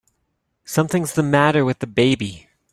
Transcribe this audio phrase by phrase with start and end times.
[0.65, 2.49] Something's the matter with the baby!